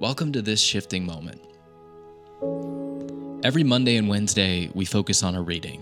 [0.00, 1.40] Welcome to this shifting moment.
[3.44, 5.80] Every Monday and Wednesday, we focus on a reading.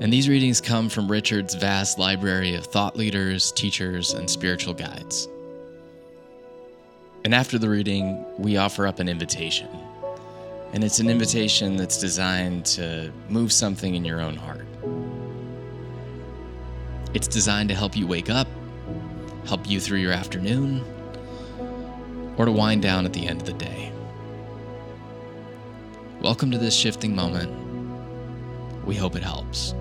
[0.00, 5.28] And these readings come from Richard's vast library of thought leaders, teachers, and spiritual guides.
[7.24, 9.68] And after the reading, we offer up an invitation.
[10.72, 14.66] And it's an invitation that's designed to move something in your own heart.
[17.14, 18.48] It's designed to help you wake up,
[19.46, 20.84] help you through your afternoon,
[22.38, 23.92] or to wind down at the end of the day.
[26.22, 27.52] Welcome to this shifting moment.
[28.86, 29.74] We hope it helps.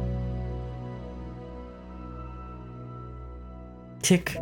[4.01, 4.35] Thich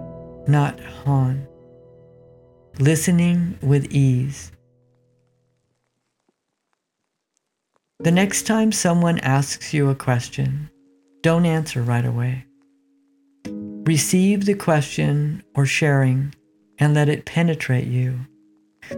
[0.48, 1.46] Nhat Hanh.
[2.80, 4.52] Listening with ease.
[8.00, 10.70] The next time someone asks you a question,
[11.22, 12.46] don't answer right away.
[13.48, 16.34] Receive the question or sharing
[16.80, 18.20] and let it penetrate you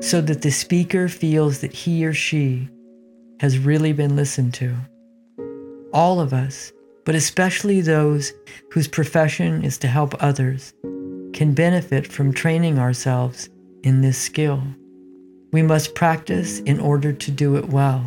[0.01, 2.69] so that the speaker feels that he or she
[3.39, 4.75] has really been listened to.
[5.93, 6.71] All of us,
[7.05, 8.33] but especially those
[8.71, 10.73] whose profession is to help others,
[11.33, 13.49] can benefit from training ourselves
[13.83, 14.61] in this skill.
[15.51, 18.03] We must practice in order to do it well.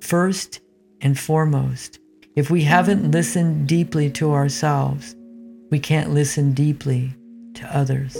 [0.00, 0.60] First
[1.00, 2.00] and foremost,
[2.34, 5.14] if we haven't listened deeply to ourselves,
[5.70, 7.14] we can't listen deeply
[7.54, 8.16] to others.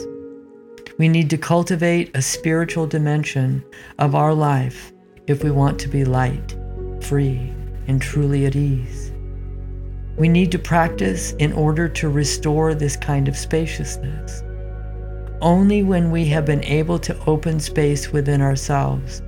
[0.99, 3.65] We need to cultivate a spiritual dimension
[3.99, 4.93] of our life
[5.27, 6.57] if we want to be light,
[7.01, 7.53] free,
[7.87, 9.13] and truly at ease.
[10.19, 14.43] We need to practice in order to restore this kind of spaciousness.
[15.41, 19.23] Only when we have been able to open space within ourselves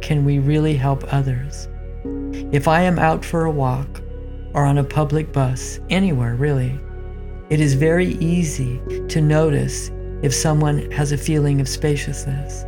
[0.00, 1.68] can we really help others.
[2.52, 4.00] If I am out for a walk
[4.54, 6.80] or on a public bus, anywhere really,
[7.50, 9.90] it is very easy to notice
[10.22, 12.64] if someone has a feeling of spaciousness.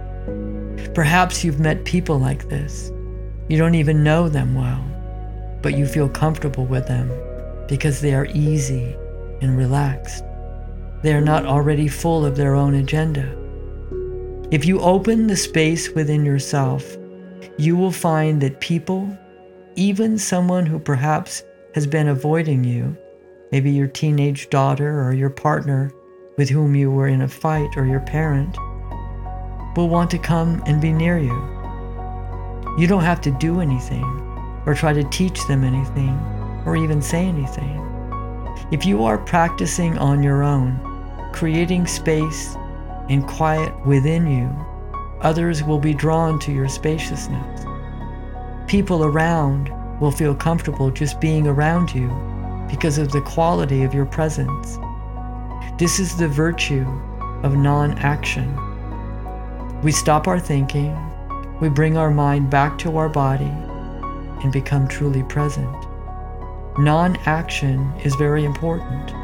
[0.95, 2.91] Perhaps you've met people like this.
[3.48, 4.85] You don't even know them well,
[5.62, 7.11] but you feel comfortable with them
[7.68, 8.96] because they are easy
[9.41, 10.24] and relaxed.
[11.02, 13.36] They are not already full of their own agenda.
[14.51, 16.96] If you open the space within yourself,
[17.58, 19.08] you will find that people,
[19.77, 21.42] even someone who perhaps
[21.74, 22.96] has been avoiding you,
[23.51, 25.91] maybe your teenage daughter or your partner
[26.37, 28.57] with whom you were in a fight or your parent,
[29.77, 31.37] will want to come and be near you.
[32.79, 34.05] You don't have to do anything
[34.67, 36.19] or try to teach them anything
[36.65, 37.79] or even say anything.
[38.71, 40.81] If you are practicing on your own,
[41.33, 42.57] creating space
[43.09, 44.48] and quiet within you,
[45.21, 47.65] others will be drawn to your spaciousness.
[48.67, 52.09] People around will feel comfortable just being around you
[52.71, 54.79] because of the quality of your presence.
[55.79, 56.87] This is the virtue
[57.43, 58.55] of non action.
[59.83, 60.95] We stop our thinking,
[61.61, 63.51] we bring our mind back to our body,
[64.43, 65.75] and become truly present.
[66.79, 69.15] Non action is very important.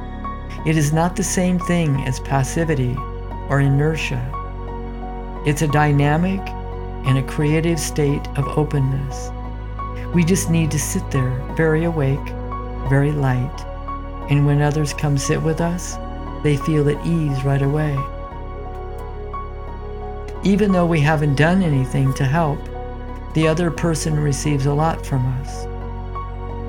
[0.66, 2.96] It is not the same thing as passivity
[3.50, 4.22] or inertia.
[5.46, 6.40] It's a dynamic
[7.06, 9.30] and a creative state of openness.
[10.14, 12.26] We just need to sit there very awake,
[12.88, 13.64] very light,
[14.30, 15.98] and when others come sit with us,
[16.42, 17.96] they feel at ease right away.
[20.44, 22.60] Even though we haven't done anything to help,
[23.34, 25.66] the other person receives a lot from us.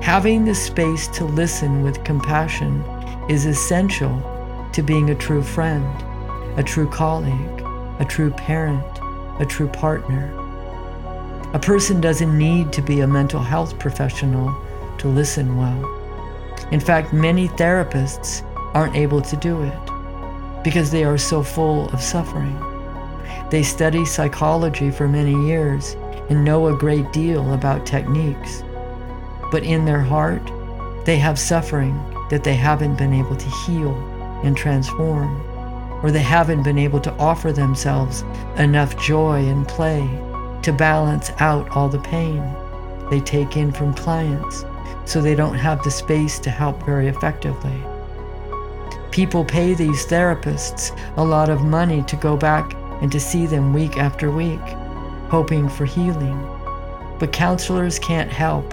[0.04, 2.82] Having the space to listen with compassion
[3.28, 4.20] is essential
[4.72, 5.84] to being a true friend,
[6.58, 7.64] a true colleague,
[8.00, 8.84] a true parent,
[9.40, 10.32] a true partner.
[11.54, 14.54] A person doesn't need to be a mental health professional
[14.98, 15.96] to listen well.
[16.72, 18.44] In fact, many therapists
[18.74, 22.58] aren't able to do it because they are so full of suffering.
[23.50, 25.96] They study psychology for many years
[26.28, 28.62] and know a great deal about techniques
[29.50, 30.42] but in their heart,
[31.04, 31.98] they have suffering
[32.30, 33.94] that they haven't been able to heal
[34.44, 35.40] and transform,
[36.02, 38.22] or they haven't been able to offer themselves
[38.56, 40.08] enough joy and play
[40.62, 42.42] to balance out all the pain
[43.10, 44.64] they take in from clients,
[45.04, 47.82] so they don't have the space to help very effectively.
[49.20, 52.72] People pay these therapists a lot of money to go back
[53.02, 54.66] and to see them week after week,
[55.28, 56.40] hoping for healing.
[57.18, 58.72] But counselors can't help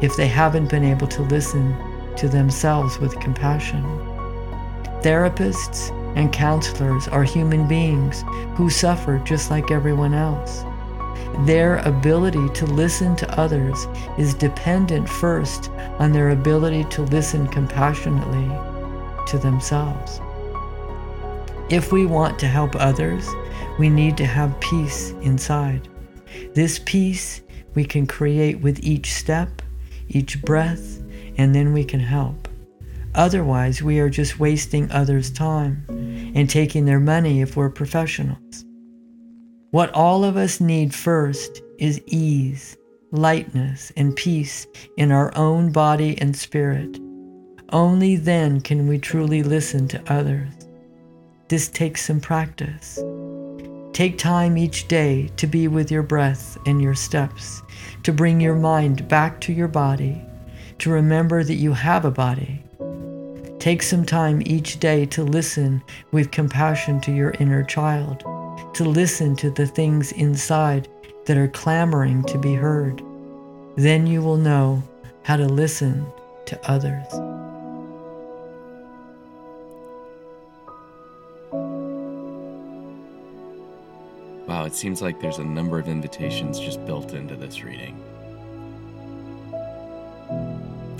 [0.00, 1.76] if they haven't been able to listen
[2.18, 3.82] to themselves with compassion.
[5.02, 8.22] Therapists and counselors are human beings
[8.54, 10.62] who suffer just like everyone else.
[11.46, 18.48] Their ability to listen to others is dependent first on their ability to listen compassionately
[19.30, 20.20] to themselves.
[21.70, 23.28] If we want to help others,
[23.78, 25.88] we need to have peace inside.
[26.54, 27.40] This peace
[27.74, 29.62] we can create with each step,
[30.08, 31.00] each breath,
[31.36, 32.48] and then we can help.
[33.14, 35.84] Otherwise, we are just wasting others' time
[36.34, 38.64] and taking their money if we're professionals.
[39.70, 42.76] What all of us need first is ease,
[43.12, 44.66] lightness, and peace
[44.96, 46.98] in our own body and spirit.
[47.72, 50.50] Only then can we truly listen to others.
[51.46, 52.98] This takes some practice.
[53.92, 57.62] Take time each day to be with your breath and your steps,
[58.02, 60.20] to bring your mind back to your body,
[60.78, 62.60] to remember that you have a body.
[63.60, 65.80] Take some time each day to listen
[66.10, 68.24] with compassion to your inner child,
[68.74, 70.88] to listen to the things inside
[71.26, 73.00] that are clamoring to be heard.
[73.76, 74.82] Then you will know
[75.22, 76.04] how to listen
[76.46, 77.39] to others.
[84.50, 88.02] Wow, it seems like there's a number of invitations just built into this reading.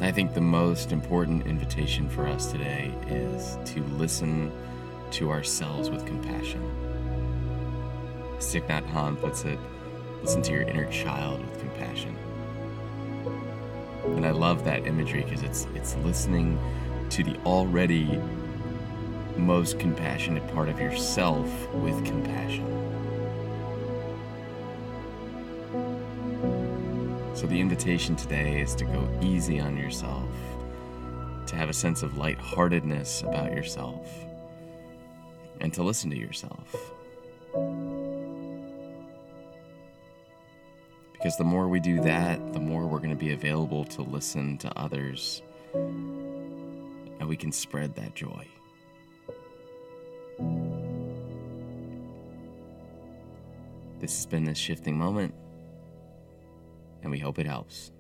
[0.01, 4.53] I think the most important invitation for us today is to listen
[5.11, 6.63] to ourselves with compassion.
[8.39, 9.59] Thich Nhat Hanh puts it
[10.23, 12.17] listen to your inner child with compassion.
[14.05, 16.57] And I love that imagery because it's it's listening
[17.09, 18.17] to the already
[19.37, 23.00] most compassionate part of yourself with compassion.
[27.41, 30.29] So, the invitation today is to go easy on yourself,
[31.47, 34.07] to have a sense of lightheartedness about yourself,
[35.59, 36.77] and to listen to yourself.
[41.15, 44.59] Because the more we do that, the more we're going to be available to listen
[44.59, 45.41] to others,
[45.73, 48.47] and we can spread that joy.
[53.99, 55.33] This has been this shifting moment
[57.03, 57.93] and we hope it helps.